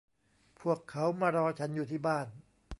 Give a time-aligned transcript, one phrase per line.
[0.61, 1.05] พวกเขา
[1.35, 2.27] รอฉันอยู่ที่บ้าน